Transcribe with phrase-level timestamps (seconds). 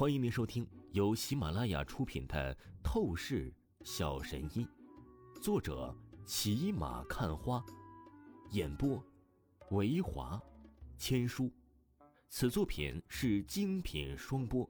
[0.00, 3.52] 欢迎您收听由喜马拉雅出品的《透视
[3.84, 4.66] 小神医》，
[5.42, 7.62] 作者骑马看花，
[8.52, 9.04] 演播
[9.72, 10.40] 维华
[10.96, 11.50] 千书。
[12.30, 14.66] 此作品是精品双播。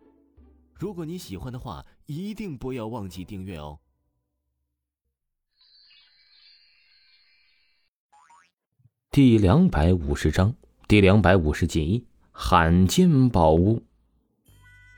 [0.75, 3.79] 如果你喜欢的话，一定不要忘记订阅哦。
[9.13, 10.57] 第两百五十章，
[10.89, 13.85] 第两百五十集，罕见宝物。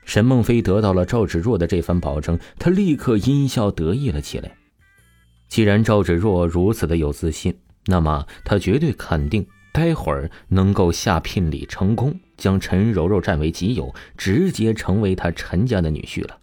[0.05, 4.51] 沈梦飞得到了赵芷若的这番保证，他立刻阴笑得意了起来。
[5.47, 16.37] 既然赵芷若如此的有自信，那么他绝对肯定，待会儿能够下聘礼成功，将陈柔柔占为己有，直接成为他陈家的女婿了。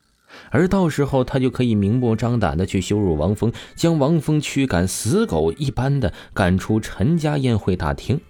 [0.50, 8.20] 而到时候，他就可以明目张胆的去羞辱王峰，将王峰驱赶死狗一般的赶出陈家宴会大厅。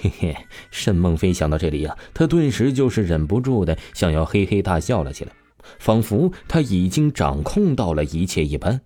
[0.00, 0.36] 嘿嘿，
[0.70, 5.32] 沈梦飞想到这里呀，他顿时就是忍不住的想要嘿嘿大笑了起来，
[5.78, 8.80] 仿佛他已经掌控到了一切一般。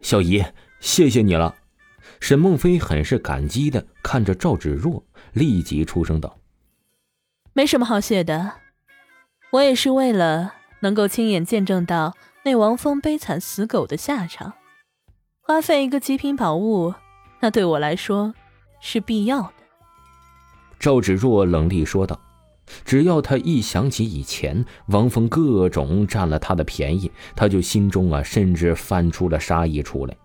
[0.00, 0.42] 小姨，
[0.80, 1.56] 谢谢你了。
[2.20, 6.38] 沈梦飞很是感激的看着赵芷若，立即出声道
[7.52, 8.54] ：“没什么好谢的，
[9.52, 14.54] 我也是为了能够亲眼见证到那王峰悲惨死狗的下场，
[15.42, 16.94] 花费一个极品宝物，
[17.40, 18.34] 那对我来说
[18.80, 19.52] 是必要的。”
[20.78, 22.20] 赵芷若冷厉说道
[22.84, 30.16] ：“只要他一想起以前王峰各种占了他的便宜，他就心中啊，甚至泛出了杀意出来。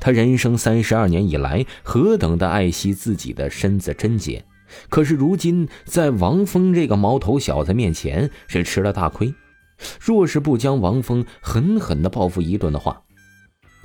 [0.00, 4.44] 他人生三十二年以来，何等的爱惜自己的身子贞洁，
[4.88, 9.32] 可是如今在王峰这个毛头小子面前，是吃了大亏。
[10.00, 13.02] 若是不将王峰狠狠的报复一顿的话，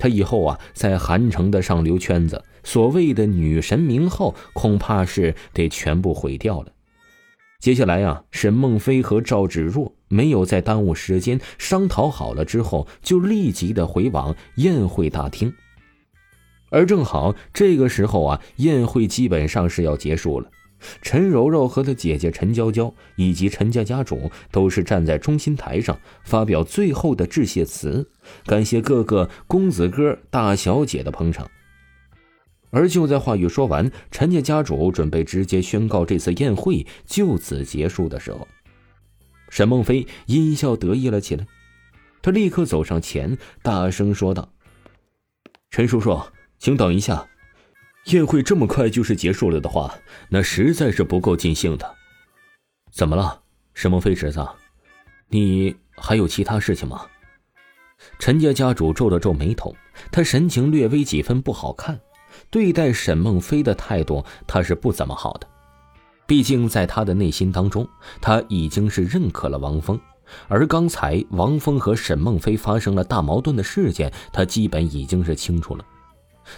[0.02, 6.72] 他以后啊，在韩城的上流圈子，所谓的女神名号，恐怕是得全部毁掉了。
[7.60, 15.54] 接下来啊，沈梦飞和赵芷若没有再耽误时间，商讨好了之后，就立即的回往宴会大厅。
[16.70, 20.50] 而正好这个时候啊，宴会基本上是要结束了。
[21.00, 28.10] 陈柔柔和她姐姐陈娇娇以及陈家家主都是站在中心台上发表最后的致谢词，
[28.46, 31.50] 感谢各个公子哥、大小姐的捧场。
[32.70, 38.48] 而就在话语说完，陈家家主准备直接宣告这次宴会就此结束的时候，
[39.50, 41.46] 沈梦飞阴笑得意了起来。
[42.22, 44.48] 他立刻走上前，大声说道
[45.70, 46.18] ：“陈叔叔，
[46.58, 47.26] 请等一下。”
[48.06, 49.94] 宴会这么快就是结束了的话，
[50.28, 51.94] 那实在是不够尽兴的。
[52.90, 53.40] 怎么了，
[53.74, 54.44] 沈梦飞侄子？
[55.28, 57.06] 你还有其他事情吗？
[58.18, 59.74] 陈家家主皱了皱眉头，
[60.10, 61.98] 他神情略微几分不好看，
[62.50, 65.46] 对待沈梦飞的态度他是不怎么好的。
[66.26, 67.88] 毕竟在他的内心当中，
[68.20, 69.98] 他已经是认可了王峰，
[70.48, 75.84] 而刚才王峰和沈梦飞发生了大矛盾的事件，他基本已经是清楚了。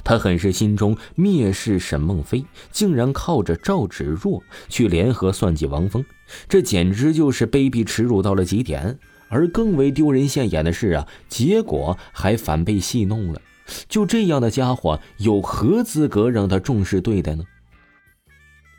[0.02, 6.04] 他很是心中蔑视沈梦飞，竟然靠着赵芷若去联合算计王峰，
[6.48, 8.98] 这简直就是卑鄙耻辱到了极点。
[9.28, 13.40] 而更为丢人现眼的是啊，结果还反被戏弄了。
[13.88, 17.44] 就这样的家伙，有何资格让他重视对待呢？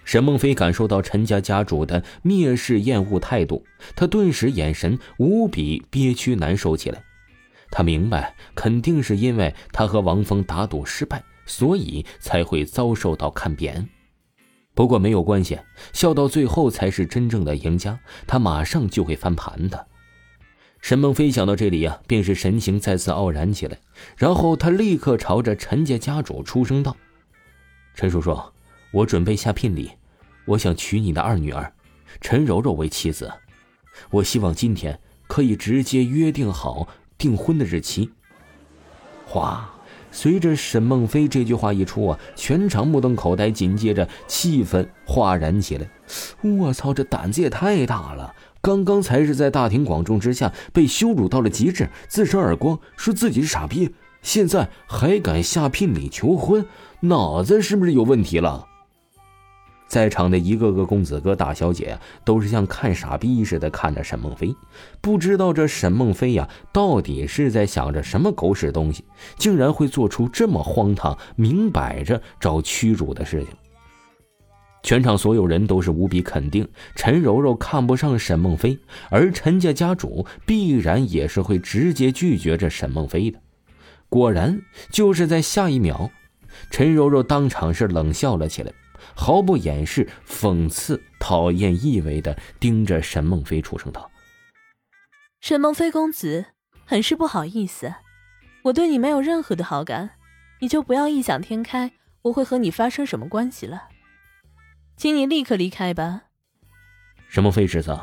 [0.06, 7.04] 沈梦飞感受到陈家家主的蔑视厌恶态度，他顿时眼神无比憋屈难受起来。
[7.78, 13.86] 他明白，肯定是因为他和王峰打赌失败，所以才会遭受到看扁。
[14.74, 15.60] 不过没有关系，
[15.92, 18.00] 笑到最后才是真正的赢家。
[18.26, 19.88] 他马上就会翻盘的。
[20.80, 23.78] 沈梦飞想到这里呀，便是神情再次傲然起来。
[24.16, 26.96] 然后他立刻朝着陈家家主出声道
[27.94, 28.42] ：“陈叔叔，
[28.94, 29.92] 我准备下聘礼，
[30.46, 31.74] 我想娶你的二女儿
[32.22, 33.30] 陈柔柔为妻子。
[34.12, 34.98] 我希望今天
[35.28, 36.88] 可以直接约定好。”
[37.18, 38.12] 订婚的日期。
[39.26, 39.72] 哗！
[40.12, 45.90] 随着沈梦飞这句话一出啊，全场目瞪口呆，紧接着气氛哗然起来。
[46.42, 48.34] 我操，这胆子也太大了！
[48.62, 56.66] 刚刚才是在大庭广众之下被羞辱到了极致，自扇耳光，说自己是傻逼，现在还敢下聘礼求婚，
[57.02, 58.66] 脑子是不是有问题了？
[59.96, 64.54] 在场的一个个公子哥、大小姐呀，都是像看傻逼似的看着沈梦飞，
[65.00, 69.06] 不知道这沈梦飞呀，到底是在想着什么狗屎东西，
[69.38, 73.54] 竟然会做出这么荒唐、明摆着找屈辱的事情。
[74.84, 78.78] 全场所有人都是无比肯定，陈柔柔看不上沈梦飞，
[79.10, 83.40] 而陈家家主必然也是会直接拒绝这沈梦飞的。
[84.10, 84.62] 果然，
[84.92, 86.12] 就是在下一秒，
[86.70, 88.74] 陈柔柔当场是冷笑了起来。
[89.16, 94.12] 毫不掩饰讽刺、讨厌意味的盯着沈梦飞，出声道
[95.42, 96.46] ：“沈梦飞公子，
[96.86, 97.96] 很是不好意思，
[98.64, 100.12] 我对你没有任何的好感，
[100.60, 103.90] 你就不要异想天开，我会和你发生什么关系了。
[104.98, 106.24] 请你立刻离开吧。
[107.28, 107.98] 沈梦飞侄子，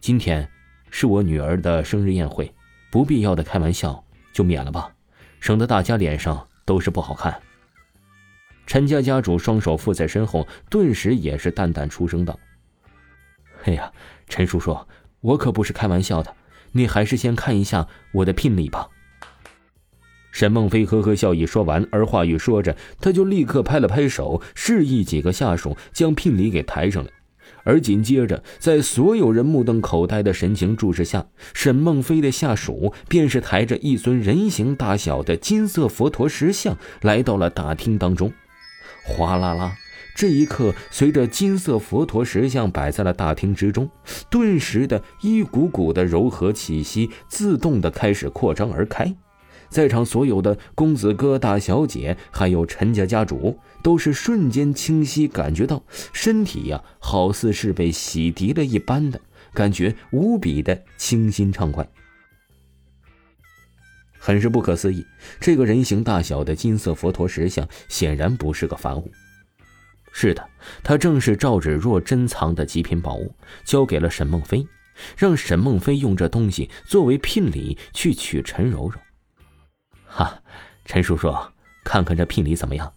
[0.00, 0.48] 今天
[0.90, 2.52] 是我女儿的生日宴会，
[2.90, 4.92] 不必要的开玩笑就免了吧，
[5.40, 7.40] 省得大家脸上都是不好看。
[8.66, 12.38] 陈家家主双手负在身后，顿时也是淡淡出声道
[13.64, 13.92] ：“哎呀，
[14.28, 14.76] 陈叔叔，
[15.20, 16.34] 我可不是开玩笑的，
[16.72, 18.88] 你还是先看一下我的聘礼吧。”
[20.32, 27.10] 沈梦飞呵呵笑意说完，而话语说着，他就立刻拍了拍手，示意几个下属将聘礼给抬上来。
[27.64, 38.32] 而紧接着，在所有人目瞪口呆的神情注视下，沈梦飞的下属便是抬着一尊人形大小的金色佛陀石像来到了大厅当中。
[39.06, 39.76] 哗啦啦！
[40.16, 43.88] 这一刻，随着金色佛陀石像摆在了大厅之中，
[44.28, 49.14] 顿时的一股股的柔和气息自动的开始扩张而开。
[49.68, 55.82] 在场所有的公子哥、大小姐，还有陈家家主，都是瞬间清晰感觉到
[56.12, 59.20] 身体呀，好似是被洗涤了一般的
[59.52, 61.86] 感觉，无比的清新畅快。
[64.26, 65.06] 很是不可思议，
[65.38, 69.08] 这个人形大小的金色佛陀石像显然不是个凡物。
[70.10, 70.44] 是的，
[70.82, 73.32] 他正是赵芷若珍藏的极品宝物，
[73.64, 74.66] 交给了沈梦飞，
[75.16, 78.98] 让沈梦飞用这东西作为聘礼去娶陈柔柔。
[80.04, 80.42] 哈，
[80.84, 81.32] 陈叔叔，
[81.84, 82.92] 看看这聘礼怎么样？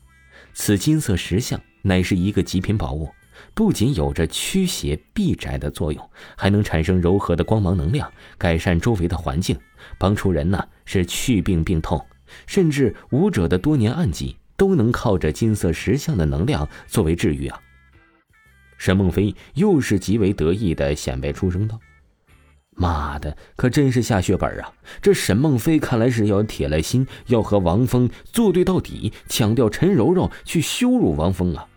[0.55, 3.07] 此金色石像乃是一个极品宝物。
[3.53, 9.57] 不仅有着驱邪避宅的作用，还能产生柔和的光芒能量，改善周围的环境，
[9.97, 12.05] 帮助人呢是去病病痛，
[12.47, 17.59] 甚至武者的多年暗疾都能靠着金色石像的能量作为治愈啊！
[18.77, 21.79] 沈梦飞又是极为得意的显摆出声道
[22.75, 24.71] ：“妈的，可真是下血本啊！
[25.01, 31.67] 这沈梦飞看来是要铁了心要和王峰作对到底，抢掉陈柔柔去羞辱王峰啊！”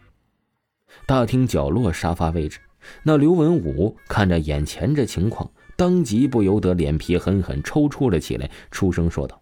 [1.06, 2.58] 大厅角落沙发位置，
[3.02, 9.40] 那刘文武看着眼前这情况，当即不由得脸皮狠狠抽搐了起来，出声说道：“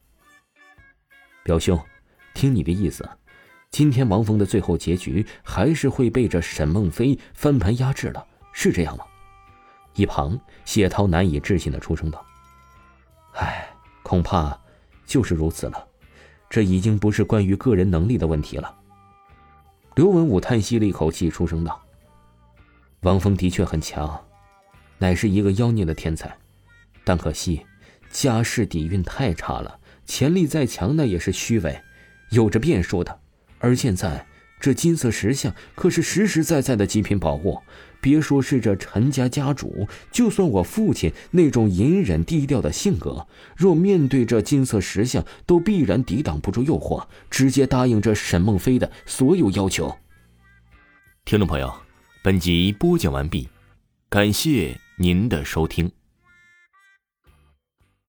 [1.44, 1.78] 表兄，
[2.34, 3.08] 听你的意思，
[3.70, 9.04] 今天王峰的最后结局还是会被这沈梦飞翻盘压制了，是这样吗？”
[9.94, 12.24] 一旁谢涛难以置信的出声道
[13.34, 13.68] ：“唉，
[14.02, 14.58] 恐怕
[15.04, 15.86] 就是如此了，
[16.48, 18.76] 这已经不是关于个人能力的问题了。”
[20.00, 21.79] 刘文武叹息了一口气，出声道
[23.05, 24.19] ：“王峰的确很强，
[24.97, 26.35] 乃是一个妖孽的天才，
[27.05, 27.67] 但可惜
[28.11, 31.79] 家世底蕴太差了，潜力再强那也是虚伪，
[32.31, 33.20] 有着变数的。
[33.58, 34.26] 而现在
[34.58, 37.61] 这金色石像可是实实在在的极品宝物。”
[38.00, 43.26] 别说是这陈家家主，就算我父亲那种隐忍低调的性格，
[43.56, 49.94] 若面对这金色石像，都必然抵挡不住诱惑，直接答应这沈梦飞的所有要求。
[51.25, 51.73] 听众朋友，
[52.23, 53.49] 本集播讲完毕，
[54.08, 56.00] 感谢您的收听。